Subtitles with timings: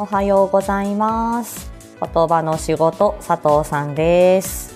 [0.00, 4.74] おはようございます言葉の仕事佐藤さんです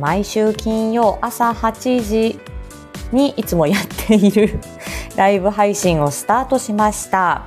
[0.00, 2.40] 毎週金曜朝8時
[3.12, 4.58] にいつもやっている
[5.14, 7.44] ライブ配信をスタートしました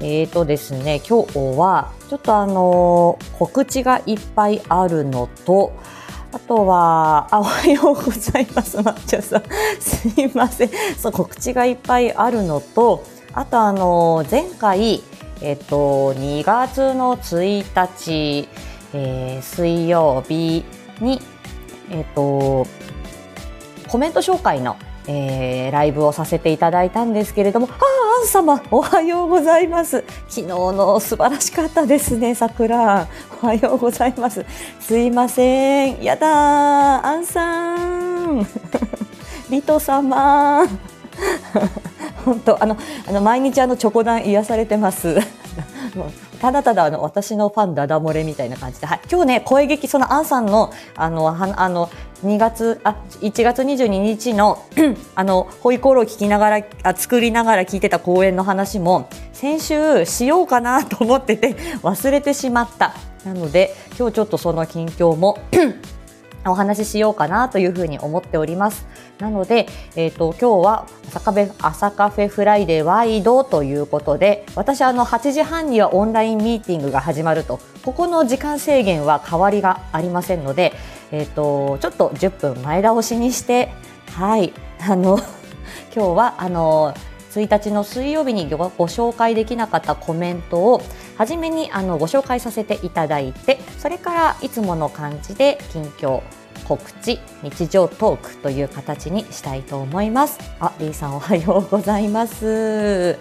[0.00, 5.72] えーとですね今日はちょっとあの告知がいっぱいあるのと
[6.30, 9.42] あとは、あ、おはようございます、抹茶さん。
[9.80, 10.70] すいません。
[10.98, 15.02] そう、告知がいっぱいあるのと、あとあの、前回、
[15.40, 17.64] えっと、2月の1
[17.96, 18.48] 日、
[18.94, 20.64] えー、水曜日
[21.00, 21.20] に、
[21.90, 22.66] えっと、
[23.88, 24.76] コメント紹介の
[25.08, 30.04] えー、ライブをさせていただいたんですけれども、ああ、アン様、おはようございます。
[30.28, 33.08] 昨日の素晴らしかったですね、桜。
[33.42, 34.44] おはようございます。
[34.78, 36.02] すいません。
[36.02, 38.46] やだアンさん。
[39.48, 40.66] リト様。
[42.24, 45.18] 本当あのあの毎日あのチョコダン癒されてます。
[46.40, 51.90] ただただあの私のファンダダ漏れみたいな感じで、はい、今日ね声劇そのアンさんのあのはあの
[52.24, 54.62] 2月あ1月22日の
[55.16, 65.38] あのホイコーローを聞きながらあ作りながら聞いてた公演の話も先週しようかなと思ってて 忘れてしまったなので今日ちょっとその近況も
[66.46, 68.86] お話ししようかなというふうに思っております。
[69.18, 69.66] なので、
[69.96, 80.72] えっ、ー、と、今日は朝カフェ、朝カフェフライデーワイドということで、私あの8時半にはオンラインミーティングが始まると、ここの時間制限は変わりがありませんので、
[81.10, 83.70] えっ、ー、と、ちょっと10分前倒しにして、
[84.12, 84.52] はい、
[84.88, 85.18] あの、
[85.94, 86.94] 今日はあの、
[87.30, 90.82] 1日の水曜日にご紹介できなかったコメントを
[91.16, 96.22] 初めにあのご紹介させていただいてそれからいつもの感じで近況
[96.68, 103.18] 告知日常トークという形にしたいと思いますあ、リーさんおはようございます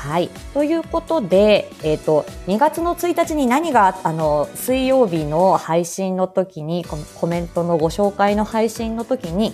[0.00, 0.30] はい。
[0.54, 9.52] ということで、えっ、ー、と、2月の1日に何が、あの、水曜日の配信の時に、コメントのご紹介の配信の時に、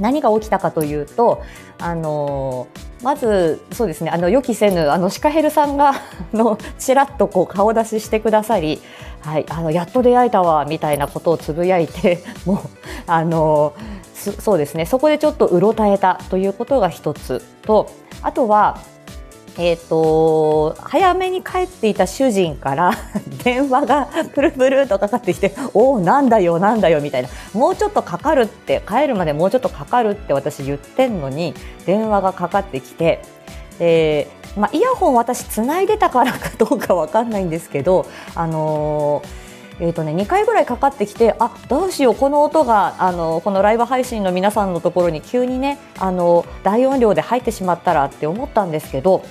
[0.00, 1.42] 何が起きたかというと、
[1.78, 2.66] あの
[3.02, 5.94] まずそうですねあの予期せぬあのシカヘルさんが
[6.32, 8.80] のちらっとこう顔出ししてくださり、
[9.20, 12.58] はい、あのやっと出会えたわみたいなことをつぶやいてもう
[13.06, 13.74] あの
[14.14, 17.90] そうですねそこでちょっとうろたえたということが一つと
[18.22, 18.80] あとは
[19.58, 22.92] え、ー、と、早めに帰っていた主人から
[23.42, 27.28] 電話がプルプルとかかってきて、おお、なんだよ、なんだよ、みたいな。
[27.52, 31.54] もうちょっとかかるって、帰るまでもうちょっとかかるって私言ってんのに、
[31.86, 33.20] 電話がかかってきて、
[33.80, 39.48] で、まあ、イヤホン私つないでたからか どうかわかんないんですけど、あのー
[39.80, 49.22] えーとね、2回ぐらいかかってきてあどうしようこの音があのこのライブ配信の皆さんのところに急にねあの大音量で入ってしまったらって思ったんですけど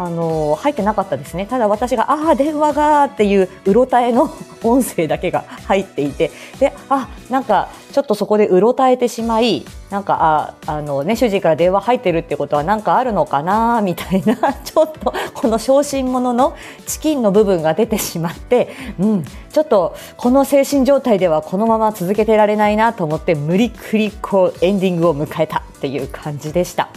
[0.00, 4.30] あの入ってなかったですねただ私が「ああ電話が」っていううろたえの
[4.62, 16.54] 音声だけが入っていてであなんかちょっとそこでうろたえてしまいなんかああの、ね、主人から電話入ってるってことは何かあるのかなみたいな ちょっとこの小心者の
[16.86, 26.88] チキンの部分が出てしまって、うん、ちょっとこの精神状態ではこのまま続けてられないなと思って無理くりこうエンディングを迎えたっていう感じでした。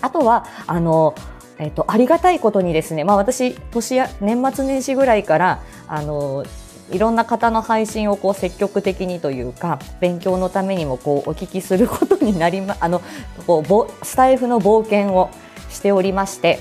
[0.00, 1.14] あとはあの
[1.60, 6.44] えっと、ありがたいことにですね、まあ、私年や年末年始ぐらいからあの
[6.90, 13.02] いろんな方の配信をこう積極的にというか勉強のためにもこうお聞きすることになりまあの
[13.46, 15.30] こうスタイフの冒険を
[15.68, 16.58] しておりまして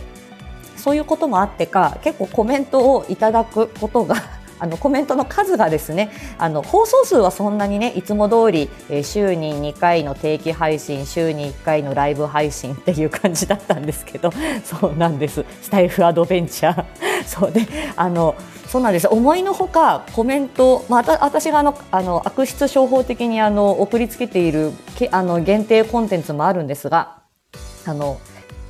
[0.75, 4.15] そういうこともあってか結構コメントをいただくことが
[4.59, 8.69] あのコメントの数がですねあの放送数はそんなにねいつも通り、
[9.03, 14.31] 週に2回の定期配信週に1回のライブ配信っていう感じだったんですけど
[14.63, 15.45] そうなんです。
[15.61, 16.85] スタイフアドベンチャー。
[17.25, 18.35] そうであの
[18.67, 19.07] そうなんです。
[19.07, 27.17] 思いのほかコメント、まあ、私があのあの悪質商法的にあの送りつけているけあの限定コンテンツもあるんですが
[27.85, 28.19] あの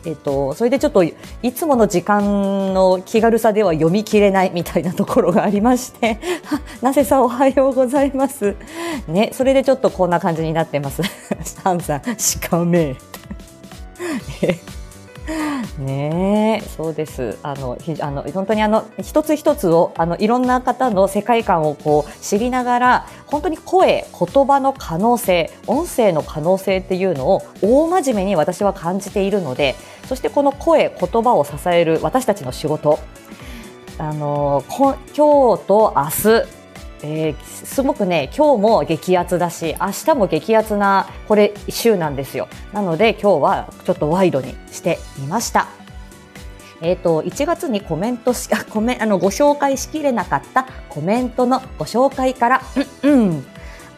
[0.05, 1.13] えっと、それでちょっとい
[1.53, 6.19] つもの時間の気軽さでは読み切れないみたいなところがありまして
[6.81, 8.55] なせさんおはようございます。
[9.07, 11.01] ねそれでちょっとこんな感じになってます。
[11.43, 12.95] サンさんしかめ
[15.79, 17.37] ねそうです。
[17.43, 29.75] あの、あの、本当にあの、一つ一つを、あの、いろんな方の世界観をこう、知りながら、本当に声、言葉の可能性、音声の可能性っていうのを、大真面目に私は感じているので、
[30.07, 32.99] そしてこの声、言葉を支える私たちの仕事、
[33.97, 36.58] あの、今日と明日、
[37.01, 45.67] えー、すごくね今日も激アツだし明日も激アツなこれ週なんですよなので今日はちょっとワイドにしてみました
[46.81, 52.61] えっ、ー、と、1月にコメントし、コメ、あの、ご紹介しきれなかったコメントのご紹介から、
[53.03, 53.45] うん、うん。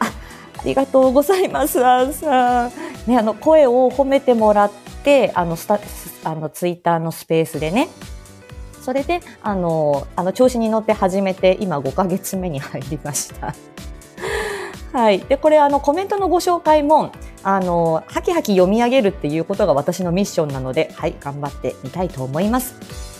[0.00, 2.72] あ、ありがとうございます、アンさん。
[3.06, 4.72] ね、あの、声を褒めてもらっ
[5.04, 5.78] て、あの、スタ、
[6.24, 7.88] あの、ツイッターのスペースでね、
[8.82, 13.54] それで、あの、あの、調子に乗って始めて、今5ヶ月目に入りました。
[14.92, 15.20] はい。
[15.20, 17.12] で、これ、あの、コメントのご紹介も、
[17.44, 23.11] あの、はきはき読み上げるっていうことが私のミッションなので、はい、頑張ってみたいと思います。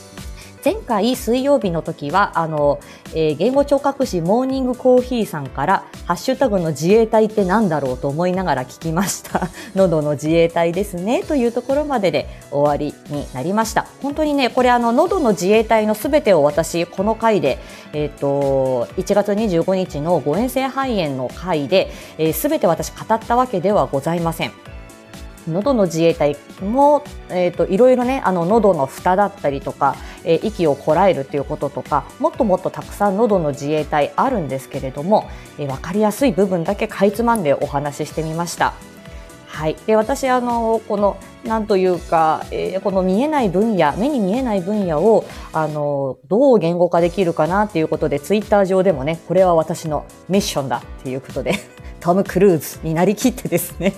[0.64, 2.78] 前回水曜日の時は、あの、
[3.14, 9.48] えー、言語聴覚士モーニングコーヒーさんから、ハッシュタグの自衛隊って何だろうと思いながら聞きました。
[9.74, 13.86] 喉の自衛隊ですね、というところまでで終わりになりました。
[14.02, 17.58] 本当にね、これあの、喉の自衛隊のすべてを私、この回で、
[17.92, 21.90] えっ、と、1月25日の誤嚥性肺炎の回で、
[22.32, 24.71] す、え、べ、て私語ったわけではございません。
[25.48, 35.28] 喉の自衛隊も、えーと、いろいろねあの喉の蓋だったりとか、えー、息をこらえるっていうこととかもっともっとたくさん喉の自衛隊あるんですけれども、
[35.58, 38.74] えー、分かりやすい部分だけかいつまんでお話ししてみました。
[39.52, 51.52] はい、で私あのこのなんというか、えー、この見えない分野目に見えない分野をあのどう言語化できるかなっていうことでツイッター上でもねこれは私のミッションだっていうことで
[52.00, 53.92] トム・クルーズになりきってですね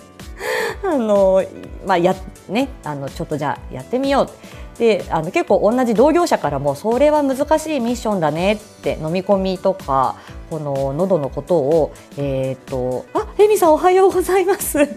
[0.85, 1.43] あの
[1.87, 2.15] まあや
[2.49, 10.17] ねあのちょっとじゃあやってみようであの結構同じ同業者からもそれは難しいミッションだねって飲み込みとか
[10.51, 14.89] この喉のことをえっ、ー、とあエミさんおはようございます。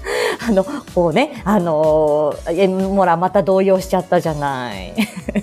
[0.48, 4.94] あのこうねあのえもらまた動揺しちゃったじゃない。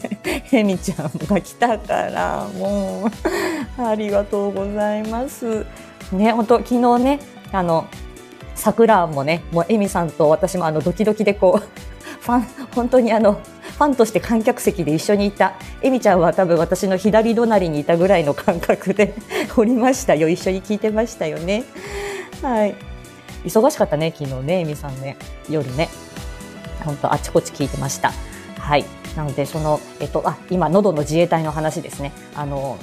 [0.52, 3.10] エミちゃんが来たからも
[3.78, 5.66] うありがとうございます。
[6.12, 7.20] ね本当昨日ね
[7.52, 7.86] あの
[8.58, 11.68] 桜もねもうエミさんと私もあのドキドキでこう
[12.22, 12.42] ファン
[12.76, 15.54] 本当にあのファンとして観客席で一緒にいた。
[15.84, 19.14] エミちゃんは多分私の左隣にいたぐらいの感覚で
[19.56, 20.28] おりましたよ。
[20.28, 21.64] 一緒に聞いてましたよね。
[22.42, 22.76] はい。
[23.46, 25.16] 忙しかったね昨日ねエミさんね
[25.48, 25.90] 夜ね。
[26.84, 28.12] 本当あちこち聞いてました。
[28.58, 28.86] はい。
[29.16, 32.12] なのでそのえっとあ今喉の自衛隊の話ですね。
[32.36, 32.78] あの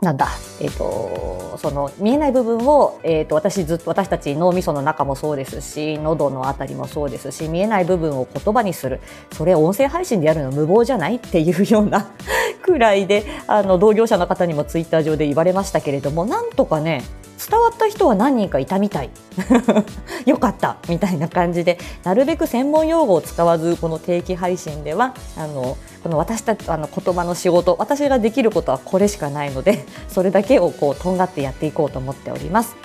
[0.00, 0.28] なんだ、
[0.60, 9.00] えっ、ー、と、その見えない部分を、えっ、ー、と、私ずっと、私たち脳みその中もそうですし、喉のあたりもそうですし、見えない部分を言葉にする。
[9.32, 12.10] それ音声配信でやるの無謀じゃないっていうような
[12.62, 17.04] くらいで、あの、同業者の方にもツイッター上で言われましたけれども、なんとかね、
[17.48, 19.10] 伝わった人は何人かいたみたい
[20.26, 32.76] よかったみたいな感じでなるべく専門用語を使わずこの定期配信ではあのこの私たちあの言葉の仕事私ができることはこれしかないのでそれだけをこうとんがってやっていこうと思っております。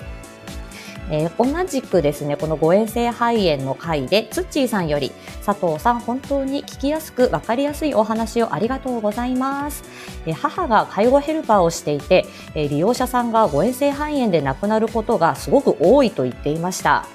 [1.10, 5.12] えー、同じくですね、この誤嚥性肺炎の回で、ツッチーさんより、
[5.44, 9.84] 佐藤さん、本当に聞きやすく、わかりやすいお話をありがとうございます。
[10.26, 17.06] えー、母が介護ヘルパーをしていて、えー、利用者さんが誤嚥性肺炎で亡くなることがすごく多いと言っていました。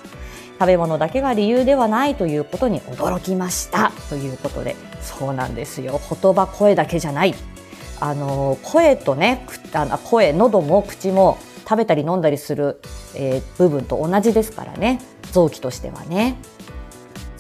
[0.61, 7.33] 食べ物だけが理由ではないということに驚きましたということでそうなんですよ言葉声だけじゃない
[7.99, 9.43] あの声とね
[9.73, 11.39] あの声喉も口も
[11.71, 12.81] 食べたり飲んだりする、
[13.15, 15.00] えー、部分と同じですからね
[15.31, 16.36] 臓器としてはね。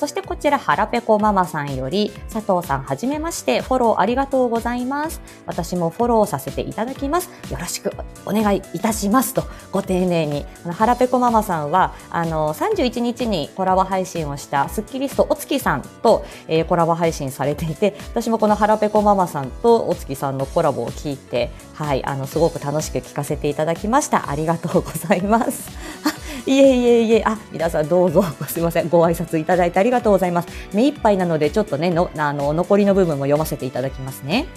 [0.01, 5.21] そしてこちら、はらぺこママさんより、佐藤さんはじめまして、フォローありがとうございます。
[5.45, 7.29] 私もフォローさせていただきます。
[7.51, 7.91] よろしく
[8.25, 9.35] お願いいたします。
[9.35, 10.43] と、ご丁寧に。
[10.65, 24.31] あの、はらぺこママさんは、あの、31日にコラボ配信をしたスッキリストお月さんと、えー、コラボ配信されていて、私もこのはらぺこママさんとお月さんのコラボを聞いて、はい、あの、すごく楽しく聞かせていただきました。
[24.31, 25.69] ありがとうございます。
[26.45, 30.47] いえいえいえ、あ、皆さんどうぞ、 すみません、ご挨拶いただいてありがとうございます。
[30.73, 34.47] 目いっぱいなので、ちょっとね、の、あの、残りの部分も読ませていただきますね。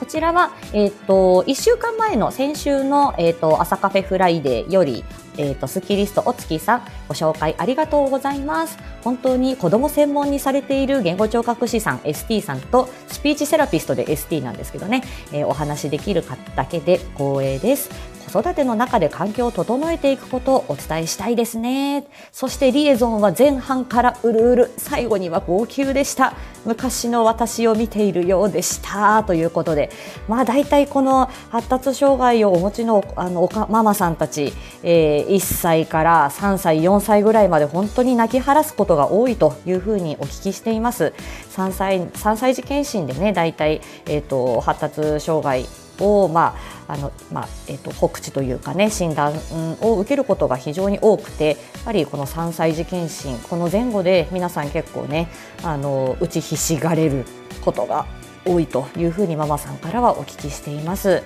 [0.00, 5.04] こちらは、えっ、ー、と、1週間前の先週の、えっ、ー、と、朝カフェフライデーより、
[5.36, 8.78] えっ、ー、と、スキリストお月さん、ご紹介ありがとうございます。
[9.04, 15.02] 本当に子供専門にされている言語聴覚士さん、ST さんと、スピーチセラピストで ST なんですけどね、
[15.34, 16.24] えお話できる
[16.56, 17.90] だけで光栄です。
[18.30, 22.06] 子育ての中で環境を整えていくことをお伝えしたいですね。
[22.30, 26.34] そしてリエゾンは前半からうるうる、最後には号泣でした。
[26.64, 29.24] 昔の私を見ているようでした。
[29.24, 29.90] ということで、
[30.28, 34.52] まあ大体この発達障害をお持ちのあのママさんたち、
[34.84, 41.12] えー、1歳から3歳、4歳ぐらいまで本当に泣き晴らすことが多いというふうにお聞きしています。
[41.56, 45.66] 3歳 ,3 歳児検診でね、大体、えーと発達障害
[45.98, 49.34] を、まああのまあえーと、告知というかね診断
[49.80, 55.28] を受けることが非常に多くてやっぱりこの3歳児検診この前後で皆さん結構ね
[55.62, 57.24] あの打ちひしがれる
[57.64, 58.06] ことが
[58.44, 61.22] 多いというふうにママさんからはお聞きしています。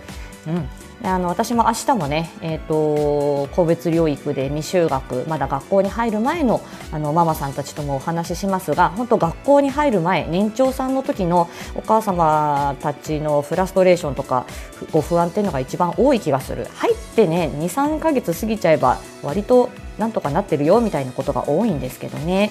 [0.46, 14.46] うんあの私も明日もね、えーと、個別療育で未就学まだ学校に入る前のあのママさんたちともお話ししますが本当学校に入る前年長さんの時のお母様たちのフラストレーションとか
[14.92, 16.64] ご不安っていうのが一番多い気がする。
[16.74, 22.50] 入ってね23ヶ月過ぎちゃえば割となんとかなってるよみたいなことが多いんですけどね。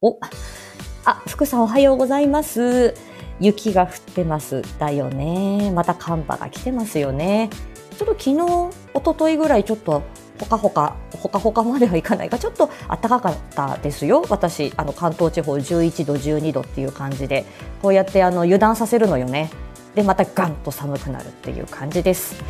[0.00, 0.18] お
[1.04, 3.09] あ福さんおはようございます。
[3.40, 7.50] 雪が降ってますだよねまた寒波が来てますよね
[7.98, 8.36] ちょっと昨日
[8.94, 10.02] 一昨日ぐらいちょっと
[10.38, 17.44] ほかほかほかほかまではいかないがちょっと暖かかったですよ私あの関東地方11度12度っていう感じで
[17.82, 19.50] こうやってあの油断させるのよね
[19.94, 22.42] でまたガンと寒くなるっていう感じです。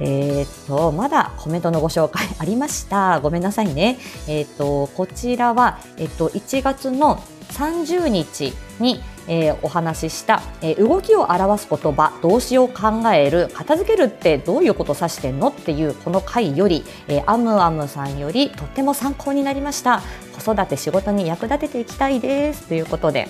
[0.00, 3.20] えー、っとまだコメントのご紹介ありました。
[3.20, 3.98] ごめんなさいね。
[4.28, 7.22] えー、っとこちらはえっと1月の
[7.52, 20.02] 30日にえー、お話しした、えー、動きを表す言葉動詞を考える片付けるってどういうことを指してんのっていうこの回より、えー、アムアムさんよりとっても参考になりました
[20.38, 23.28] 子育て仕事に役立てていきたいですということで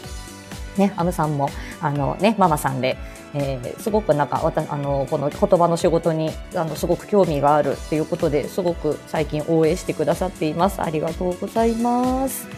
[0.77, 1.49] ね、アムさんも
[1.81, 2.97] あの、ね、ママさんで、
[3.33, 10.83] えー、すごくなんかあのこの言葉の仕事にあのすごく興味があるということですごく最近応援してくださっています。
[10.83, 12.49] ありがとうございます。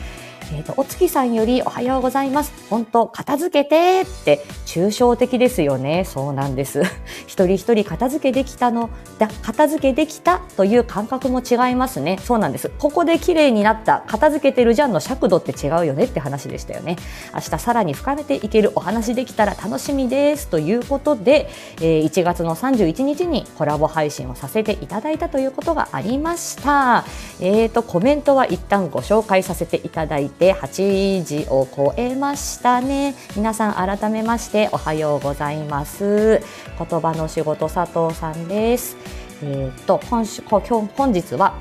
[0.52, 2.52] えっ、ー、と、お月さんよりおはようございます。
[2.70, 6.04] 本当片付けてって抽象的ですよね。
[6.04, 6.82] そうなんです。
[7.26, 12.18] 一人一人片付けできたの、だ片付けできたという感覚も違いますね。
[12.22, 12.70] そうなんです。
[12.78, 16.96] ここで綺麗になった、片付けてるじゃんの尺度って違うよねって話でしたよね。
[17.34, 21.48] 明日さらに深めていけるお話できたら楽しみですということで、
[21.80, 27.04] えー、1月の31日にコラボ配信をさせていただいたということがありました。
[27.40, 36.40] えっ、ー、と、コメントは一旦ご紹介させていただいてて8時を超えましたね皆さん改めましておはようございます
[36.78, 38.96] 言葉の仕事佐藤さんです
[39.42, 41.58] えっ、ー、と今週今日本日は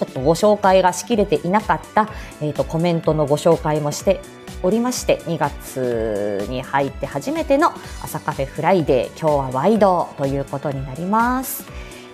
[0.00, 2.08] ちょっとご紹介がしきれていなかった、
[2.40, 4.20] えーと、コメントのご紹介もして
[4.62, 11.64] おりまして2月に入って初めての朝カフェフライデー今日はワイドということになります。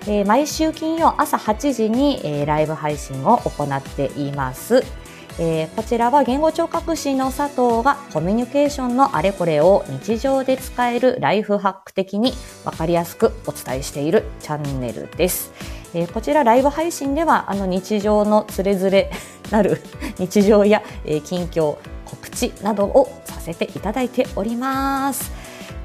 [0.09, 4.85] えー、毎週金曜朝8時に、えー、ライブ配信を行っています。
[5.39, 12.33] えー、こちらは言語聴覚士の佐藤がコミュニケーションのあれこれを日常で使えるライフハック的に
[12.65, 15.53] 分かりやすくお伝えしているチャンネルです。
[15.95, 19.11] えー、こちらライブ配信ではあの日常のつれづれ
[19.51, 19.81] なる
[20.19, 21.77] 日常や、えー、近況
[22.07, 25.31] 告知などをさせていただいております。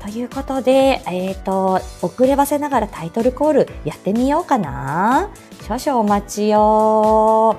[0.02, 5.30] ということで、えっ、ー、と、遅ればせながらタイトルコールやってみようかな。
[5.68, 7.56] 少々お待ちよ。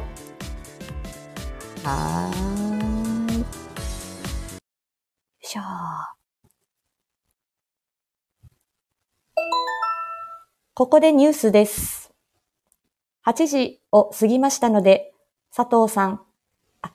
[1.84, 2.30] は
[3.32, 3.38] い。
[3.38, 3.44] よ
[5.42, 5.60] いしょ。
[10.74, 12.12] ここでニュースです。
[13.26, 15.12] 8時を過ぎましたので、
[15.54, 16.20] 佐藤さん、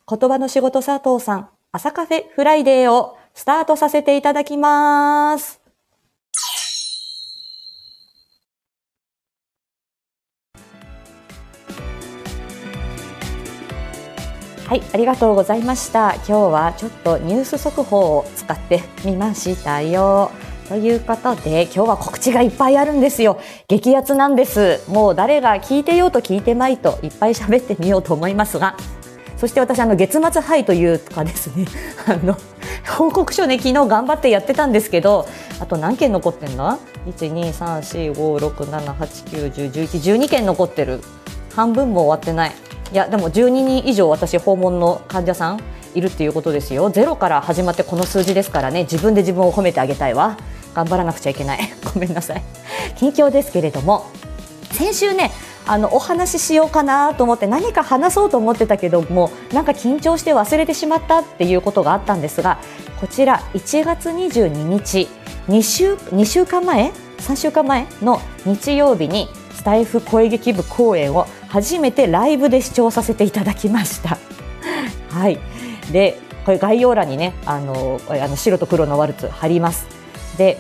[0.10, 5.67] 言葉の仕事佐藤さん、朝カフェフライデーをスタートさせていただきます。
[14.68, 16.16] はい、ありがとうございました。
[16.16, 20.30] 今日はちょっとニュース速報を使ってみましたよ。
[20.68, 23.40] ということで、今日は告知がいっぱいあるんですよ。
[23.70, 24.84] 激アツなんです。
[24.90, 28.76] もう誰が聞いてようと聞いてまいといっぱい喋ってみようと思いますが、
[29.38, 31.66] そして私、あの、月末ハイというかですね、
[32.06, 32.36] あの、
[32.98, 35.30] 報告書ね、昨日頑張ってやってたんですけど、
[35.62, 41.02] あと何件残ってんの ?1、2、3、4、5、6、7、8、9、10、11、12件残ってる。
[41.56, 42.67] 半分も終わってない。
[42.91, 45.60] いやでも12人以上私訪問の患者さん
[45.94, 46.89] いるっていうことですよ。
[46.89, 48.84] ゼロから始まってこの数字ですからね。
[48.84, 50.38] 自分で自分を褒めてあげたいわ。
[50.74, 51.60] 頑張らなくちゃいけない。
[51.94, 52.44] ごめんなさい。
[52.98, 54.06] 近況ですけれども。
[54.72, 55.32] 先週ね
[55.65, 62.60] あのお話ししようかなと思って何か話そうと思ってたけどもなんか緊張して忘れてしまったっていうことがあったんですが
[63.01, 65.08] こちら1月22日。
[65.48, 69.29] 2週 ,2 週間前？3週間前の日曜日に
[69.68, 74.18] タイフ声劇部公演を初めてライブで視聴させていただきました。
[75.12, 75.38] はい、
[75.92, 79.86] でこれ概要欄にねあのあの白と黒のワルツ貼ります。
[80.38, 80.58] で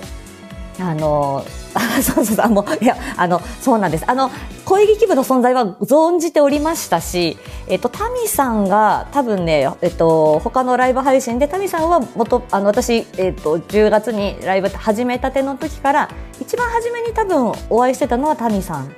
[0.77, 1.45] あの
[1.77, 4.05] あそうそうそうあもういやあのそうなんです。
[4.07, 4.31] あの
[4.65, 16.09] 声劇部の存在は存じておりましたし、えっと、タミさんが多分ね、えっと、他のライブ配信でタミさんは元あの私、えっと、10月にライブ始めたての時から
[16.41, 18.93] 一番初めに多分お会いしてたのはタミさん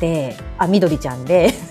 [0.00, 1.52] であみどりちゃんで。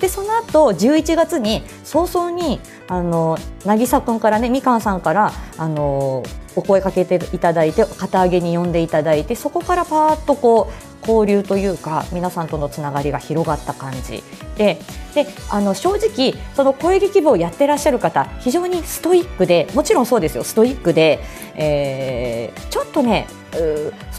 [0.00, 6.24] でその後11月に早々にあの渚君からねみかんさんからあの
[6.56, 14.22] お声かけていただいて旗揚げに呼んでいただいてそこからパーッとこう交流というか皆さんとのつながりが広がった感じ。
[14.56, 14.78] で
[15.14, 20.44] であの正直その声劇部をやってらっしゃる方非常にストイックでもちろんそうですよ。
[20.44, 21.20] ストイックで、
[21.54, 23.26] えー、ちょっとね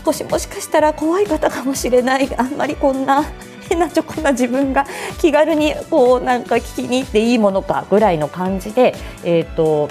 [0.03, 2.29] 少しもしかしたら怖い方かもしれない。
[2.35, 3.23] あんまりこんな
[3.69, 4.85] 変なチョコな自分が
[5.21, 9.89] 気軽にこうなんか聞きに行っていいものかぐらいの感じで、えーと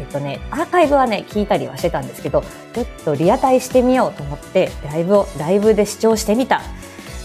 [0.00, 2.42] えっとね、アーカイブはね聞いたりはしてたんですけど
[2.74, 6.58] ちょっとリアタイしてみようと思ってライブをライブで視聴してみた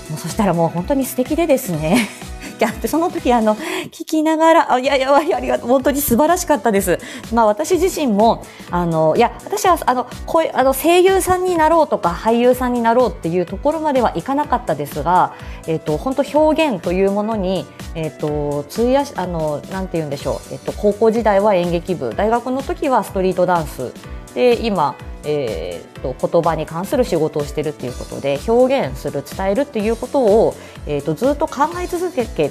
[0.10, 2.08] もうそしたらもう本当に素敵でですね
[2.50, 7.00] ってあって、その時あの、聞きながら、あ、いやいや、ありがとう、本当に素晴らしかったです。
[7.34, 15.34] まあ私自身も、あの、いや、私はあの、声、あの、声優さんになろうとか俳優さんになろうっていうところまではいかなかったですが、
[15.68, 23.94] えっ、と、本当表現というものに、えっ、と、費やし、あの、なんて言うんでしょう、えっ、と、高校時代は演劇部、大学の時はストリートダンス、
[24.34, 30.56] で、今、えーと、言葉に関する仕事をしているということで表現する伝えるっていうことを、
[30.88, 32.50] えーと、ずっと考え続けて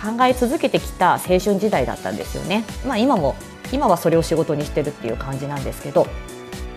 [0.00, 2.64] 考え続けてきた青春時代だったんですよね。
[2.86, 3.34] まあ、今も
[3.72, 6.06] 今はそれを仕事にしてるっていう感じなんですけど。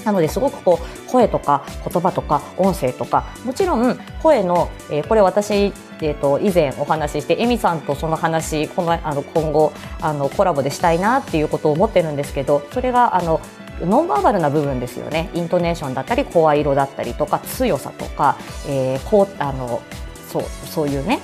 [0.07, 13.41] なのですごくこう声とか言葉とか音声とかもちろん声の、えー、これ私、えーと、以前お話ししてエミさんとその話このあの今後あのコラボでしたいなっていうことを思ってるんですけどそれがあの
[13.81, 15.29] ノンバーバルな部分ですよね。
[15.35, 18.37] イントネーションだったり声色だったりとか強さとか、
[18.67, 19.83] えー、こうあの
[20.31, 21.19] そうそういうね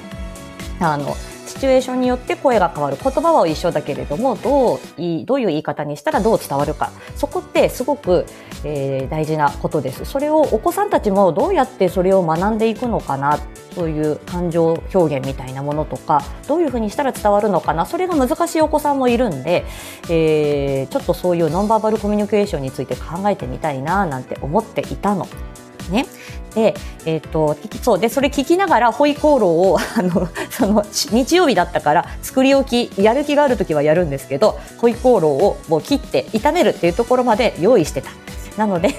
[0.80, 1.16] あの
[1.54, 2.98] シチュエーションによって声が変わる。
[3.02, 6.92] 言葉は一緒だけれどもどういどういう言い方にしたらどう伝わるか。
[7.16, 8.26] そこってすごく、
[8.64, 10.06] えー、大事なことです。
[10.06, 13.40] それをお子さんたちもどうやってそれを学んでいくのかな
[13.76, 17.86] そういう感情表現みたいなものとかどういうふうにしたら伝わるのかな。
[17.86, 19.64] それが難しいお子さんもいるんで、
[20.10, 25.28] えー、ちょっとそういうノンバーバルコミュニケーションについて考えてみたいななんて思っていたの。
[25.90, 26.06] ね、
[26.56, 38.12] で、えっ、と、そうで、それ聞きながら、ホイコーローを、 あの、その、日曜日だったから、作り置き、やる気がある時はやるんですけど、ホイコーローをもう切って炒めるっていうところまで用意してた。
[38.58, 38.96] なので、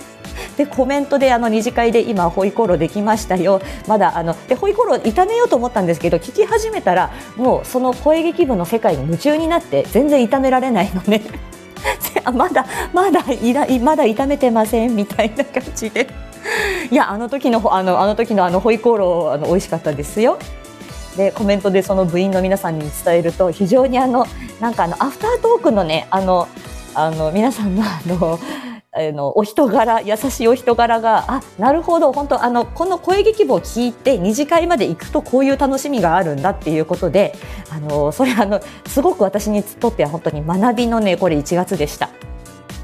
[0.57, 3.61] でコメントであの二次会で今ホイコーローできましたよ。
[3.89, 11.23] まだあのでホイコーロー炒めようと思ったんですけど聞き始めたらもうその声劇部の世界に夢中になって全然炒められないのね。
[12.33, 16.24] まだまだいらまだ炒めてませんみたいな感じで。
[16.91, 20.39] いやあの時のあのあの時のあのホイコーローあの美味しかったですよ。
[21.17, 24.27] でコメントでその部員の皆さんに伝えると非常にあの
[24.61, 26.49] なんかあのアフタートークのねあの
[26.95, 28.39] あの皆さんのあの
[28.97, 37.35] あのお人柄優しいお人柄があなるほど本当あのこの声劇部を聞いて二次会まで行くとこういう楽しみがあるんだっていうことで
[37.71, 42.11] あのそれあのすごく私にとっては本当に学びのねこれ1月でした。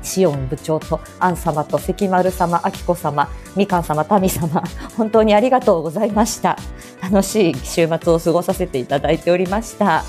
[0.02, 4.62] シオン部長とアン様と関丸様、あきこ様、みかん様、タミ様、
[4.96, 6.56] 本当にありがとうございました。
[7.02, 10.04] 楽しい週末を過ごさせていただいておりました。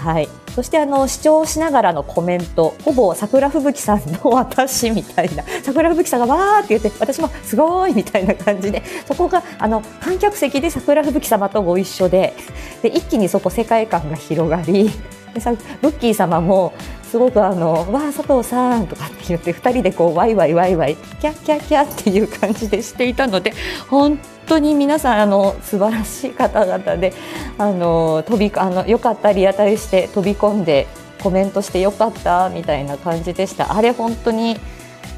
[0.00, 0.28] はい。
[0.54, 12.34] そしてあの視聴しながらのコメント、ほぼ桜吹雪さんの私みたいな、 桜吹雪さんがわーって言って、私もすごいみたいな感じで、そこがあの観客席で桜吹雪様とご一緒で、
[12.82, 14.90] で一気にそこ世界観が広がり、
[15.34, 16.72] でさブッキー様も
[17.10, 23.52] すごくあの「わあ佐藤さん」とかって言って2人でこうワイワイワイワイキャッキャッキャッっていう感じでしていたので
[23.88, 27.12] 本当に皆さんあの素晴らしい方々で
[27.58, 30.86] あの飛びあのよかったリアタイして飛び込んで
[31.20, 33.74] コメントしてよかったみたいな感じでした。
[33.74, 34.56] あれ本当に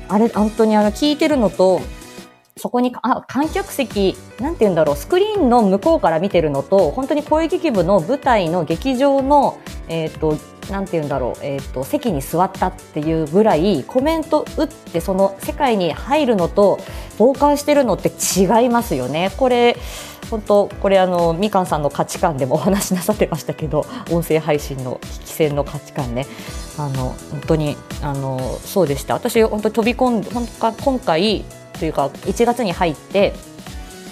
[0.09, 1.83] あれ本当にあの聞いてるのと
[2.57, 10.37] そこにあ観客席なんて言うんだろうスクリーンの向こうから見てるのと本当に声劇部の舞台の劇場のえっ、ー、と
[10.71, 16.79] なんて言うんだろう、えーと、席に座ったっていうぐらいコメント打ってその世界に入るのと
[17.19, 19.33] 傍観してるのって違いますよね。
[19.37, 19.77] これ
[20.31, 26.27] 本当これあのみかんさんの価値観でもお話しなさってましたけど 音声配信の危機戦の価値観ね
[26.79, 31.45] あの本当にあのそうでした私本当飛び込んで本当今回
[31.79, 33.35] というか1月に入って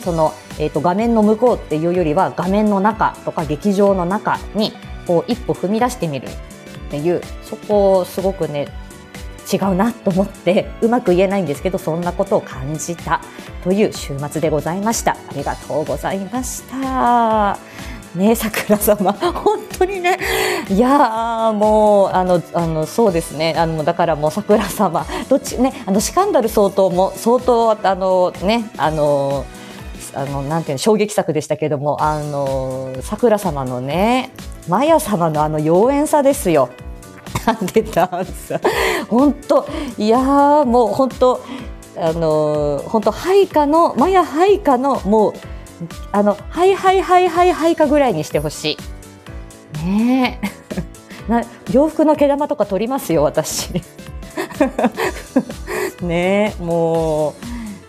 [0.04, 4.74] その、えーと画面の向こうっていうよりは画面の中とか劇場の中に
[5.06, 6.30] こう一歩踏み出してみるっ
[6.90, 8.68] ていうそこをすごくね
[9.52, 13.20] 違うなと思ってうまく言えないんですけどそんなことを感じた
[13.64, 15.12] という週末でございました。
[15.12, 17.58] ありがとうございました。
[18.14, 20.18] ね桜様本当にね
[20.68, 23.54] いやもうあのあのそうですね。
[23.56, 29.44] あのだからもう桜様どっちねあのシカンダル相当も相当あのねあの
[30.14, 34.32] あのなんていうの衝撃作でしたけどもあの桜様のね
[34.68, 36.70] マヤ様のあの妖艶さですよ。
[37.72, 38.08] 出た
[39.08, 41.40] 本当いやもう本当
[41.96, 45.32] あの本当配下のマヤ配下のもう
[46.12, 48.76] あのはいはいはいはいはいかぐらいにしてほし
[49.78, 49.84] い。
[49.84, 50.50] ねえ
[51.30, 51.42] な
[51.72, 53.82] 洋服の毛玉とか取りますよ私。
[56.02, 57.34] ねも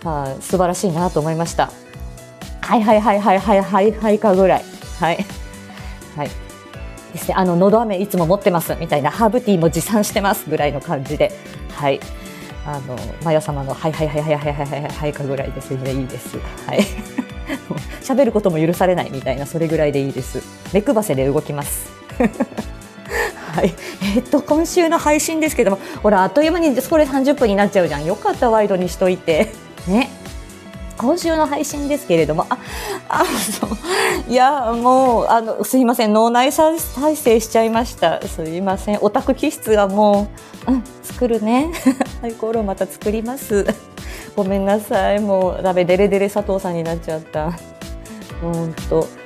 [0.04, 1.72] う、はあ、素晴らしいなと思いました。
[2.72, 4.64] はいはいはいはいはいはいはいかぐらい。
[4.98, 5.26] はい。
[6.16, 6.30] はい。
[7.12, 7.34] ですね。
[7.36, 11.34] あの、のど飴いつも持ってますみたいな、ハーブティーも持参してますぐらいの感じで。
[11.74, 12.00] はい。
[12.66, 16.38] あの、マヤ様のはいはいはいはいはいはいはいはいかぐらいで全然いいです。
[16.66, 16.80] はい。
[18.02, 20.42] 喋ることも許されないみたいな、それぐらいでいいです。
[20.72, 21.92] 目くばせで動きます。
[23.54, 23.76] はい、
[24.16, 28.06] えー、っと今週の配信ですけども、ほらあっという間にこれ30分になっちゃうじゃん。
[28.06, 29.52] よかったワイドにしといて、
[29.90, 30.21] ね。
[31.02, 32.60] 今週の配信ですけれども、あ、
[33.10, 33.70] あ、そう、
[34.32, 38.22] いや、もう、あの、すいません、脳内再生しちゃいました。
[38.22, 40.30] すいません、オタク気質がも
[40.68, 41.72] う、うん、作るね。
[42.22, 43.66] サイコールまた作ります。
[44.36, 47.52] ごめんなさい、もう、ダメ、デレデレ佐藤さんになっちゃった。
[48.44, 49.21] うんと。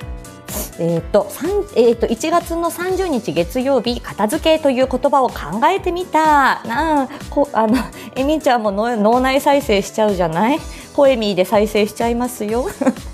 [0.78, 1.26] えーと
[1.74, 5.34] えーと、1月の30日月曜日片付けという言葉を考
[5.68, 6.62] えてみた。
[6.64, 7.76] なあこあの
[8.14, 10.58] えみちゃんも脳内再生しちゃうじゃない？
[10.94, 12.66] ポエミーで再生しちゃいますよ。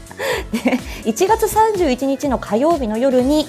[0.52, 0.58] で
[1.04, 3.46] 1月31日の火曜日の夜に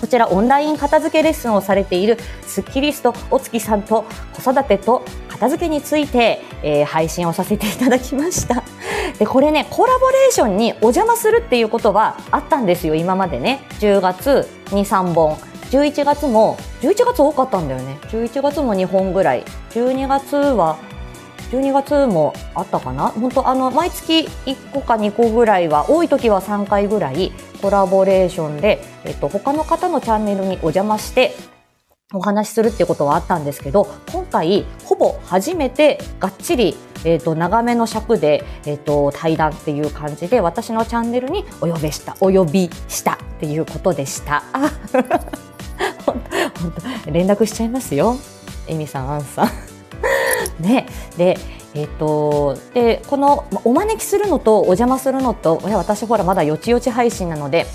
[0.00, 8.62] こちらオンライン片付けレッスンをされているスッキリストお月さんと子育てと片付けについて、えー、配信をさせていただきました。
[9.18, 13.60] でこれねコラボレーションにお邪魔するっていうことはあったんですよ今までね。
[13.80, 15.36] 10月に3本。
[15.70, 17.98] 11月も11月多かったんだよね。
[18.04, 19.44] 11月も2本ぐらい。
[19.70, 20.78] 12月は
[21.50, 23.08] 12月もあったかな？
[23.08, 27.32] 本当あの毎月1個か2個ぐらいは多い時は3回ぐらい
[27.62, 31.34] コラボレーションで、えっと、他の方のチャンネルにお邪魔して
[32.12, 44.44] お話しするっていうことはあったんですけど今回ほぼ初めてがっちり、えーと、長めの尺で、えーと、対談っていう感じで私のチャンネルにお呼びしたお呼びしたっていうことでした。
[44.52, 44.70] あ
[46.04, 46.20] 本
[47.04, 48.16] 当連絡しちゃいますよ
[48.68, 49.75] エミさんアンさん。
[50.60, 51.38] ねで
[51.78, 57.66] えーと、でこのお招きするのとお邪魔するのと私ほらまだよちよち配信なので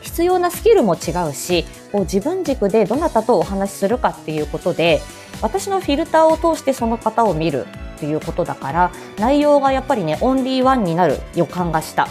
[0.00, 5.00] 必要なスキルも違うしこう自分軸でどなたとお話しするかっていうことで
[5.42, 12.08] 私のフィルターを通してその方を見るっていうことだから内容がやっぱりねオンリーワンになる予感がした。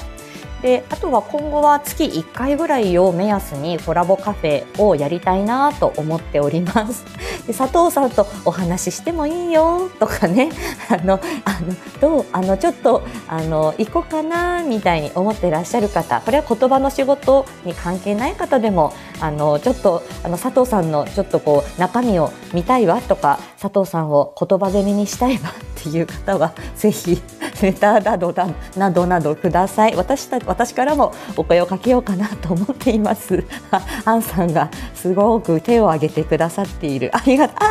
[0.66, 7.06] であとは今後は月1回ぐらいを目安にコラボカフェをやりたいなと思っております。
[7.46, 10.50] で佐藤さんとお話ししてもいいよとかね。
[10.90, 16.20] あのあのどうあのちょっとあの行こうかなみたいに思ってらっしゃる方。
[16.22, 27.22] これは言葉の仕事に関係ない方でもあのちょっとあの佐藤さんのちょっとこう中身を見たいわとか佐藤さんを言葉攻めにしたいわっていう方はぜひ
[27.62, 28.34] レターなど
[28.76, 29.96] などなどください。
[29.96, 33.44] 私た私からもお声をかけようかなと思っています。
[34.06, 37.12] アンさんがすごく手を挙げてくださっている。
[37.14, 37.58] ありがとう。
[37.60, 37.66] あ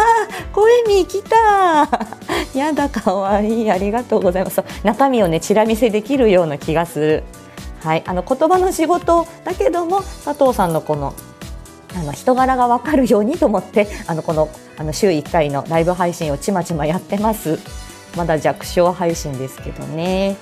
[0.53, 1.89] 声に来た。
[2.59, 3.71] やだかわいい。
[3.71, 4.63] ありがとうございます。
[4.83, 7.25] 中身をねチラ見せできるような気がする。
[7.83, 8.03] はい。
[8.07, 11.15] あの言葉の仕事だけども佐藤さんのこの
[11.97, 17.59] あの人柄が分かるようにと思ってあのこのあの週1回のライブ配信をちまちまやってます。
[18.17, 20.37] まだ弱小配信ですけどね。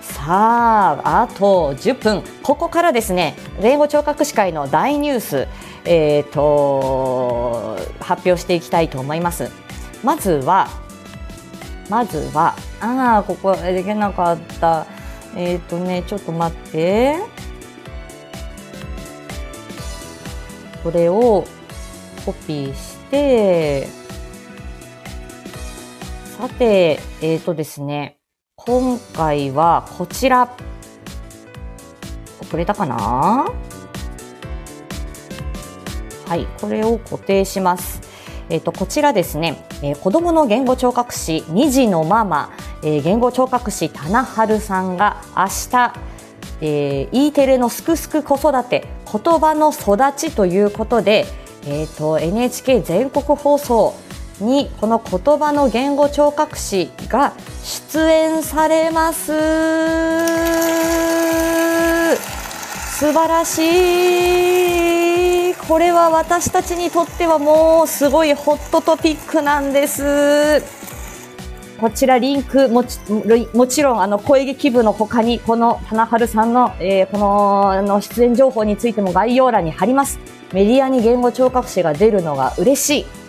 [0.00, 2.22] さあ、あと10分。
[2.42, 5.48] ここからですね、英語聴覚士会の大ニュース、
[5.84, 9.50] えーと、発表していきたいと思います。
[10.02, 10.68] まずは、
[11.88, 14.86] まずは、ああ、ここできなかった。
[15.36, 17.16] えっ、ー、とね、ちょっと待って。
[20.82, 21.44] これを
[22.26, 24.01] コピーして、
[26.42, 28.18] さて、えっ、ー、とですね、
[28.56, 30.52] 今回はこちら。
[32.40, 33.46] 遅れたかな？
[36.26, 38.00] はい、これを固定します。
[38.48, 42.50] えっ、ー、と、こちらですね、えー、子供の言語聴覚士2児のママ、
[42.82, 45.94] えー、言語聴覚士棚春さんが明日、
[46.60, 51.24] えー、E テレのすくすく子育て言葉の育ちということで、
[51.68, 53.94] えーと、NHK 全国放送
[54.40, 59.32] にこの言葉の言語聴覚士が出演されます。
[62.98, 63.58] 素晴らし
[65.50, 65.54] い。
[65.68, 70.62] これは私たちにとってはもうすごいホットトピックなんです。
[71.80, 73.00] こちらリンクもち
[73.54, 80.20] もちろんあの声劇部の他にこの花春さんの、えー、このの出演情報についても概要欄に貼ります。
[80.52, 83.21] メディアに言語聴覚士が出るのが嬉しい。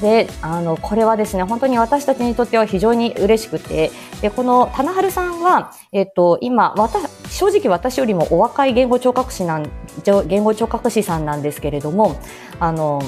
[0.00, 6.74] であのこれはですね本当に私たちにとっては非常に嬉しくてでこの棚春さんは、えっと、今
[7.30, 9.70] 正直私よりもお若い言語聴覚士なん
[10.04, 12.20] 言語聴覚士さんなんですけれども
[12.60, 13.02] あの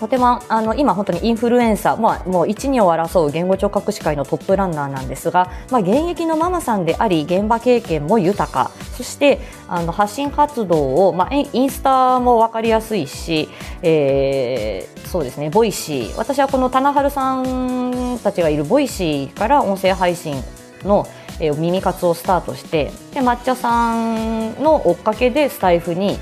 [0.00, 8.70] とてもあの今本当にインフルエンサー、まあ、もう一二を争う言語聴覚士会のトップランナーなんですが、まあ、現役のママさんであり現場経験も豊か。
[8.96, 13.48] そしてあの発信活動を、まあ、インスタも分かりやすいし、
[13.82, 16.16] えー、そうですねボイシー。
[16.16, 20.42] 私はこの棚春さんたちがいるボイシーから音声配信
[20.82, 21.06] の
[21.40, 26.18] え耳活をスタートしてで抹茶さんの追っかけでスタイフに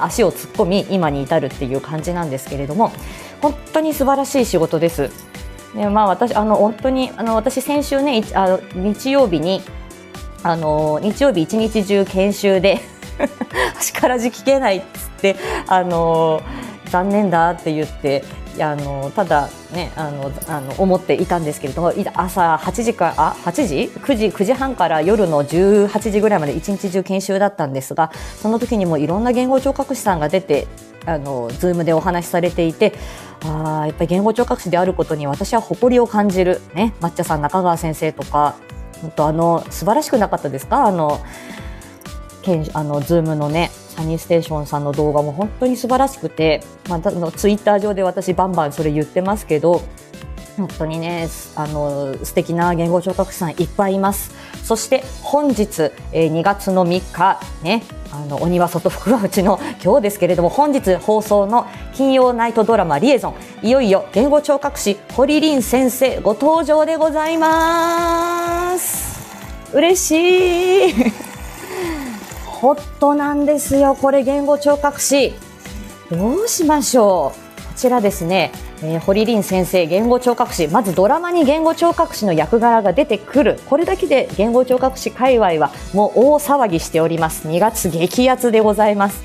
[0.00, 2.92] 足を突っ込み今に至るっていう感じなんですけれども
[3.40, 5.10] 本当に素晴らしい仕事です。
[5.74, 9.62] でまあ、私あの本当にあの私先週ねあの日曜日に
[10.42, 12.80] あの日曜日一日中研修で
[13.78, 16.42] 足からじ聞けないっつってあの
[16.90, 18.22] 残念だって言って
[18.60, 30.66] あのただねあのあの思っていたんですけれども朝8時かあ8時？9時9時半から夜の18時ぐらいまで一日中研修だったんですがその時にもいろんな言語聴覚士さんが出て
[31.06, 32.92] あのズームでお話しされていて
[33.44, 38.56] あやっぱり言語聴覚士であることに私は誇りを感じるね抹茶さん中川先生とか
[39.00, 40.86] 本当あの素晴らしくなかったですか？
[40.86, 41.20] あの
[42.74, 49.82] あのズームのねサニーステーションさんの動画も本当に素晴らしくて、まあ、のツイッター上で私バンバンそれ言ってますけど
[50.56, 54.34] 本当にねあの素敵な言語聴覚士さんいっぱいいます。
[54.64, 69.12] そして本日、えー、2月の3日ねあの鬼は外福は内の今日ですけれども本日放送の金曜ナイトドラマリエゾンいよいよ言語聴覚士堀凛先生ご登場でございます。
[69.74, 71.31] 嬉しい。
[72.62, 73.96] ホットなんですよ。
[73.96, 75.32] これ言語聴覚士。
[76.12, 77.60] どうしましょう。
[77.60, 78.52] こちらですね、
[78.84, 80.68] えー、堀凛先生、言語聴覚士。
[80.68, 83.58] まずドラマに言語聴覚士の役柄が出てくる。
[83.68, 87.48] これだけで言語聴覚士界隈はもう大騒ぎしております。
[87.48, 89.24] 2月激アツでございます。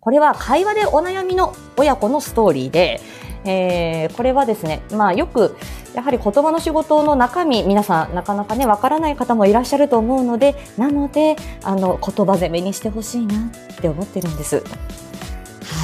[0.00, 3.00] これは会話でお悩みの親子のストーリーで、
[3.44, 5.56] えー、これはですね、まあよく
[5.94, 14.62] やはり言葉の仕事の中身皆さんなかなかねわからない方もいらっしゃると思うのでなのであの言葉攻めにしてほしいなって思ってるんです。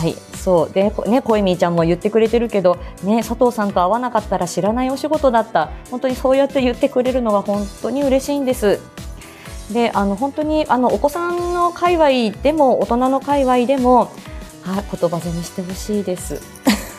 [0.00, 0.14] はい
[0.44, 8.80] そうでね小みちゃんも言ってくれてるけどね佐藤さんと会わなかったら知らないお仕事だった本当にそうやって言ってくれるのが本当に嬉しいんです。
[9.72, 14.12] であの本当にあのお子さんの界隈でも大人の界隈でも
[14.66, 16.53] あ言葉攻めしてほしいです。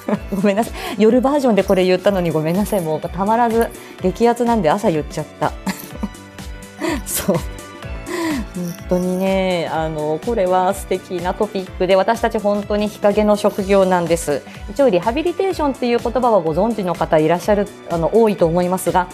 [0.35, 0.73] ごめんなさい。
[0.97, 2.81] 夜バージョンでこれ言ったのにごめんなさい。
[2.81, 3.69] もうたまらず
[4.01, 5.51] 激アツなんで朝言っちゃった。
[7.05, 7.35] そう。
[8.55, 14.41] 本当にねあのこれは素敵なトピックで私たち本当に日陰の職業なんです。
[14.69, 19.07] 一応リハビリテーションっていう言葉はご存知の方いらっしゃるあの多いと思いますが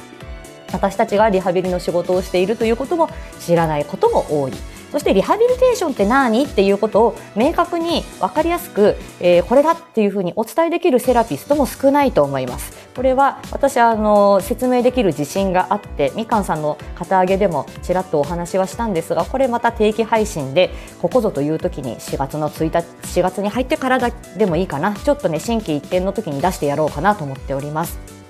[0.72, 4.54] 私たちがリハビリの仕事をしているということも知らないことも多い。
[4.92, 12.82] そしてリハビリテーションって何っていうことを明確に分かりやすく、えー、これだっていうふうにお伝えできるセラピストも少ないと思います。
[12.96, 28.21] これは私あの説明できる自信があってみかんさんの肩上げでもちらっとお話はしたんですがこれまた定期配信でここぞという時に4月の1日4月に入ってからでもいいかなちょっとね心機一転の時に出してやろうかなと思っております。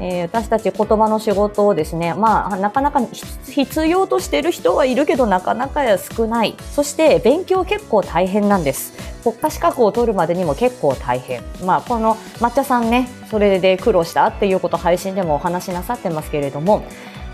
[0.00, 3.00] えー、私たち言葉の仕事をですね、まあ、なかなか
[3.46, 6.56] 必要としている人はいるけどなかなか少ない。
[6.72, 9.10] そして勉強結構大変なんです。
[9.22, 16.84] 国家資格を取るまでにも結構大変、まあ、この抹茶さんねそれで苦労したっていうこと配信でもお話しなさってますけれども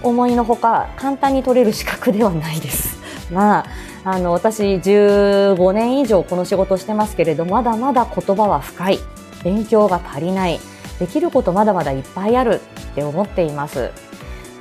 [0.02, 2.96] 思いのほか簡単に取れる資格ではないです。
[3.32, 3.66] まあ
[4.04, 8.98] あの私15年以上この仕事してますけれどまだまだ言葉は深い。
[9.44, 10.60] 勉強が足りない。
[10.98, 13.90] できることまだまだいっぱいあるって思っています。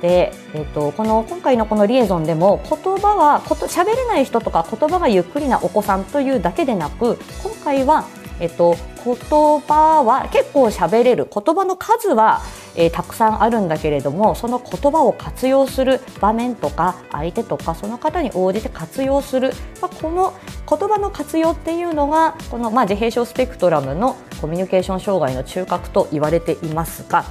[0.02, 8.04] で、えっと、この今回のこのリエゾンでも言葉はこと喋れない人とか言葉がゆっくりなお子さんというだけでなく今回は、
[8.40, 9.14] えっと、言
[9.60, 11.28] 葉は結構喋れる。
[11.32, 12.42] 言葉の数は、
[12.74, 20.34] えー、たくさんあるんだけれどもその言葉を活用する場面とか相手とかその方に応じて活用する、まあ、この
[20.68, 27.24] 言葉の活用っていうのがこの、まあ、自閉症スペクトラムのコミュニケーション障害の中核と言われていますが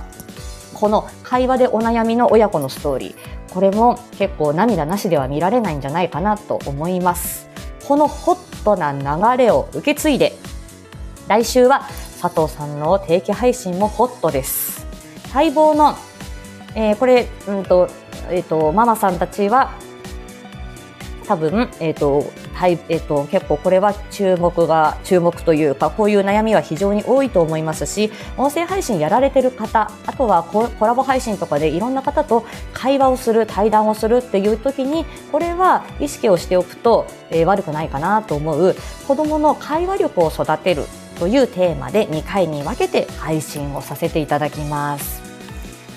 [0.73, 3.15] この会話でお悩みの親子のストーリー
[3.53, 7.47] これも結構涙なしでは見られないんじゃないかなと思います。
[7.87, 10.33] このホットな流れを受け継いで
[11.27, 11.87] 来週は
[12.21, 14.85] 佐藤さんの定期配信もホットです。
[15.33, 15.95] 待望の、
[16.75, 17.89] えー、これ、うんと
[18.29, 19.71] えーと、ママさんたちは
[21.27, 38.75] 多分、えーとはいえーと、結構これは注目が注目というかこういう悩みは非常に多いと思いますし音声配信やられてる方あとはコラボ配信とかでいろんな方と会話をする対談をするっていう時にこれは意識をしておくと、えー、悪くないかなと思う
[39.07, 40.83] 子どもの会話力を育てる
[41.19, 45.21] というテーマで2回に分けて配信をさせていただきます。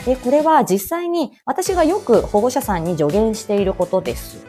[0.04, 4.48] でこれは実際に私がよく保護者さんに助言していることです。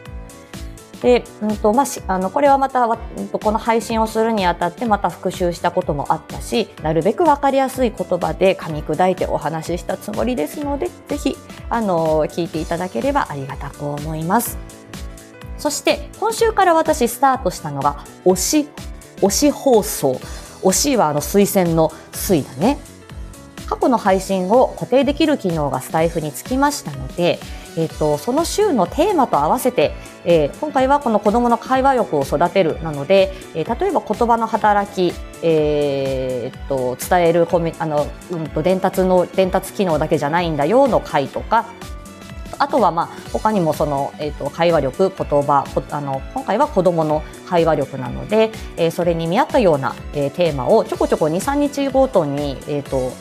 [1.02, 11.36] で、うんとまあ、あのこれはまた、うんとこの配信をするにあたってまた復習したこともあったしなるべく分かりやすい言葉で噛み砕いてお話ししたつもりですのでぜひ
[11.68, 14.58] あの聞いていただければありがたく思います
[15.58, 18.68] そして今週から私スタートしたのが推し
[19.16, 20.20] 推し放送
[20.62, 22.78] 推しはあの推薦の推だね。
[23.68, 27.38] 過去の配信を固定できる機能がスタイフにつきましたので
[27.76, 29.92] えーと、その週のテーマと合わせて、
[30.24, 41.66] えー、今回はこの子どもの会話力を育てるなので、えー、例えば言葉の働き、えーと、伝えるコミあの、うんと、伝達の伝達機能だけじゃないんだよの回とか
[42.60, 53.12] あとはまあ他にもその、えーと、会話力言葉あの今回は子どもの会話力なので、えー、それに見合ったような、えー、テーマをちょこちょこ23日ごとに、えーと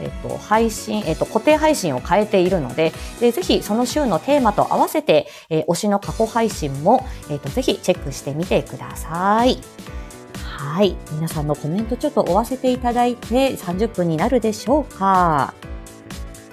[0.00, 9.58] えっと、配信、えっと、固定配信を変えているので、でぜひその週のテーマと合わせて、えー、推しの過去配信も、えっと、ぜひチェックしてみてください。
[10.34, 10.96] はい。
[11.12, 15.54] 皆さんのコメントちょっと追わせていただいて30分になるでしょうか。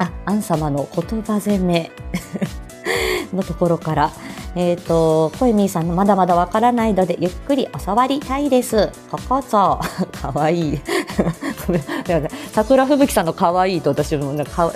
[0.01, 1.91] あ、アン様の言葉攻め
[3.33, 4.11] のところから、
[4.55, 8.89] えっ、ー、と、コエミーさんのまだまだわからないので、ゆっくり教わりたいです。
[9.09, 9.79] ここぞ。
[10.21, 10.81] かわいい。
[12.51, 14.33] 桜吹雪さんの可愛いいと私も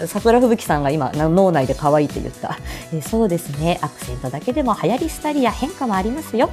[0.07, 2.57] 桜吹雪さんが今脳内で可愛いって言った、
[2.93, 6.49] えそうですねアクセントだけでも流行り廃りや変化もありますよ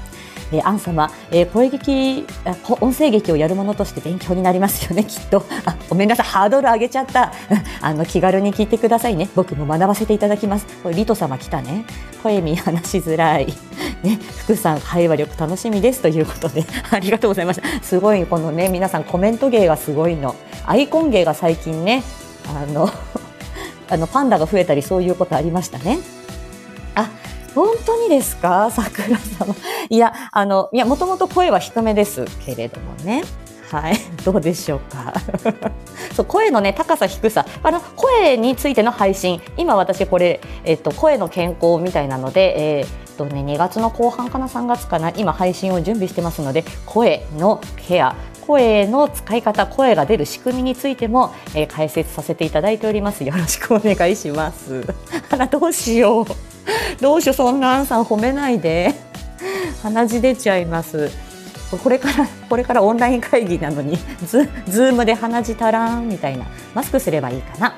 [0.52, 2.26] えー、アン様、えー、声劇
[2.80, 5.44] 音声劇をやるものとして勉強になりますよね きっと。
[5.64, 7.32] あごめんなさいハードル上げちゃった。
[7.80, 9.28] あの気軽に聞いてくださいね。
[9.34, 10.66] 僕も学ばせていただきます。
[10.82, 11.84] これリト様来たね。
[12.22, 13.52] 声見話しづらい。
[14.02, 16.64] ね福さん会話力楽しみですということで。
[16.90, 20.34] ありがとうございましたすごいこのね皆さんコメント芸がすごいの。
[20.66, 22.02] アイコン芸が最近ね
[22.46, 22.90] あの
[23.88, 25.98] あのパンダが増えたりそういうことありましたね。
[27.54, 28.70] 本当にですか？
[28.74, 29.54] 桜様。
[29.88, 33.22] いや、あの、いや、もともと声は低めですけれどもね。
[33.70, 35.14] はい、 どうでしょうか？
[36.14, 45.10] そう声のね高さ低さ、あの声についての配信、今私これえっと声の健康みたいなので、えー、っとね2月の後半かな？3月かな？
[45.16, 48.14] 今配信を準備してますので、声のケア。
[48.46, 53.24] 声の使い方、声が出る仕組みについても、えー、解説させていただいております。
[53.24, 54.84] よろしくお願いします。
[55.30, 56.26] あらどうしよう。
[57.00, 58.94] どうしようそんなアンさん褒めないで。
[59.82, 61.10] 鼻血出ちゃいます。
[61.82, 66.44] これからこれからオンライン会議なのにズズームで鼻血たらんみたいな。
[66.74, 67.74] マスクすればいいかな。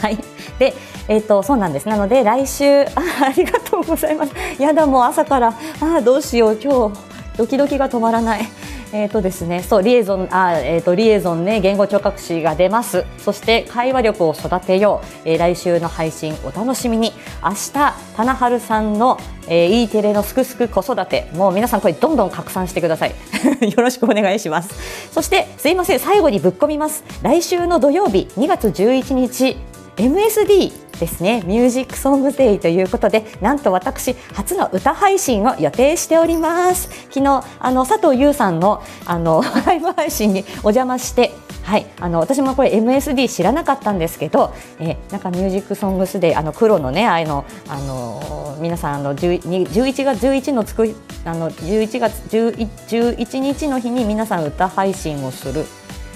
[0.00, 0.18] はい。
[0.58, 0.74] で
[1.06, 1.88] えっ、ー、とそうなんです。
[1.88, 2.88] なので来週あ
[3.26, 4.32] ありがとうございます。
[4.58, 5.54] やだもう朝から。
[5.80, 7.16] あどうしよう今日。
[7.36, 8.48] ドキドキが止まらない。
[8.92, 13.04] えっ、ー、とですね、そうリエゾンあえっ、ー、とリエゾンね言語聴覚士が出ます。
[13.18, 15.06] そして会話力を育てよう。
[15.24, 17.12] えー、来週の配信お楽しみに。
[17.42, 17.72] 明日
[18.16, 19.18] 棚春さんの、
[19.48, 23.14] えー、E テレのすくすく子育てもう皆さんこれどんどん拡散してください。
[23.60, 25.10] よろしくお願いします。
[25.12, 27.04] そしてすいません最後にぶっ込みます。
[27.22, 29.56] 来週の土曜日2月11日
[29.96, 31.42] MSD ですね。
[31.46, 36.88] ミュージックソングデイということでなんと私初の歌配信を予定しております。
[37.10, 41.32] 昨日あの佐藤優さんのあの ライブ配信にお邪魔して
[41.66, 52.68] はい、あの私もこれ MSD 知らなかったんですけど、え、なんかミュージックソングスであの黒のねあのあの皆さんあの11月11のつくあの11月 11,
[53.16, 55.66] 11日の日に皆さん歌配信をする。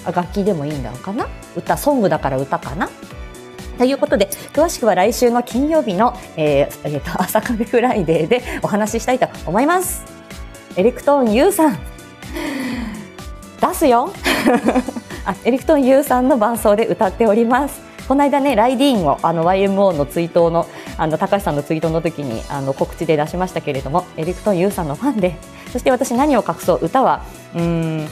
[0.05, 1.27] あ楽器でもいいんだろうかな？
[1.55, 2.89] 歌ソングだから歌かな？
[3.81, 10.03] ということで、詳しくは来週の金曜日の、えーえー、と 朝カフェフライデーでお話ししたいと思います。
[10.75, 11.79] エレクトーン U さん、
[13.59, 14.13] 出すよ
[15.25, 17.81] あエレクトーン U さんの伴奏で歌っております。
[18.07, 20.67] この間ね、ライディーンをあの YMO のツイートの
[20.99, 25.33] あの高橋さんのツイートの時にあの告知で出しましたけれども、エレクトーン U さんのファンで、
[25.73, 27.23] そして私何を隠そう歌は
[27.55, 28.07] うーん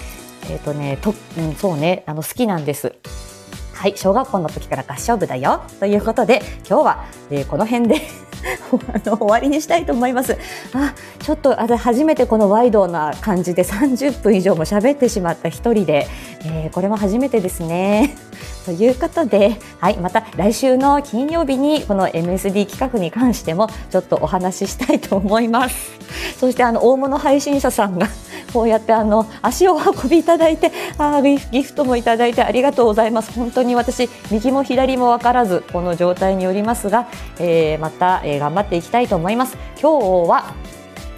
[0.50, 2.96] えっ、とねと、うん、そうねあの好きなんです。
[3.80, 7.96] はい、小学校の時から合唱部だよということで今日は、えーこの辺で
[8.94, 10.38] あの終わりにしたいと思います。
[10.74, 16.08] あ、ちょっとあ初めてこのワイドな感じで30分以上も喋ってしまった一人で、
[16.44, 18.18] えーこれも初めてですね。
[18.66, 25.76] ということで、はい、また来週の金曜日にこの MSD 企画に関してもちょっとお話ししたいと思います。
[26.38, 28.08] そしてあの大物配信者さんが
[28.52, 33.32] こうやってあの足を運びいただいて、あーギフギフトもいただいてありがとうございます。
[33.34, 37.08] 本当に私右も左も分からずこの状態によりますが、
[37.40, 39.58] えーまた、えー頑張っていきたいと思います。
[39.82, 40.54] 今日は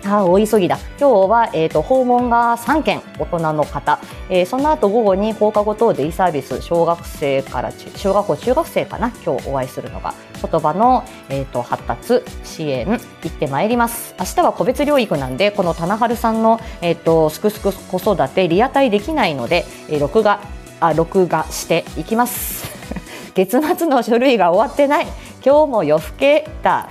[0.05, 0.77] あ大急ぎだ。
[0.99, 3.99] 今日は、えー、と訪問が3件大人の方、
[4.29, 9.11] えーその後午後に放課後等デイサービス小学生から小学校中学生かな？
[9.23, 10.13] 今日お会いするのが。
[10.41, 12.97] 言葉の、えー、と発達支援行
[13.27, 14.15] ってまいります。
[14.19, 20.41] 明日は個別療育なんでこの棚春さんの、えー、とすくすく子育てリアタイできないので、えー録画
[20.79, 22.71] あ録画していきます。
[23.35, 25.07] 月末の書類が終わってない。
[25.45, 26.89] 今日も夜更けだ。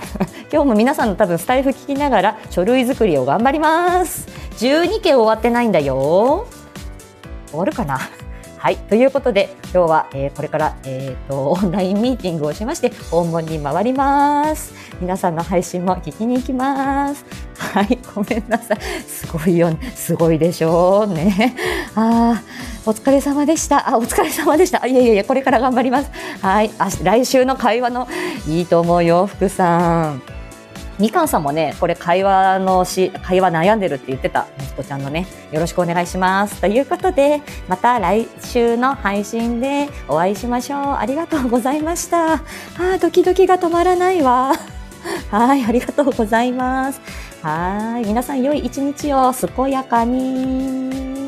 [0.51, 4.27] 今日も皆さんの多分スタイフ聞きながら書類作りを頑張ります。
[4.59, 6.45] 12件終わってないんだよ。
[7.49, 7.99] 終わるかな？
[8.59, 8.75] はい。
[8.77, 14.73] ということで今日は、えーこれから、えー、とオンラインミーティングをしまして訪問に回ります。
[14.99, 17.25] 皆さんの配信も聞きに行きます。
[17.57, 17.97] はい。
[18.13, 18.77] ごめんなさい。
[19.07, 19.93] すごいよね。
[19.95, 21.55] すごいでしょうね。
[21.95, 22.41] あ
[22.85, 23.89] お疲れ様でした。
[23.89, 24.83] あお疲れ様でした。
[24.83, 26.11] あいやいやいやこれから頑張ります。
[26.41, 26.69] はい。
[26.77, 28.07] あ来週の会話の
[28.47, 30.30] いいと思うよ福さん。
[31.01, 36.61] みかんさんもね、これ会話のし、会話悩んでるって言ってた、息子ちゃんのね、よろしくお願いします。
[36.61, 40.79] ということで、また来週の配信でお会いしましょう。
[40.97, 42.33] ありがとうございました。
[42.33, 44.53] あー、ドキドキが止まらないわ。
[45.31, 47.01] はい、ありがとうございます。
[47.41, 51.20] はい、皆さん良い一日を健やかに。